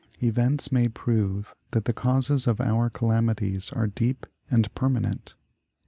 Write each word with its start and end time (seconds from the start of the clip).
Events 0.23 0.71
may 0.71 0.87
prove 0.87 1.53
that 1.69 1.85
the 1.85 1.93
causes 1.93 2.47
of 2.47 2.59
our 2.59 2.89
calamities 2.89 3.71
are 3.71 3.85
deep 3.85 4.25
and 4.49 4.73
permanent. 4.73 5.35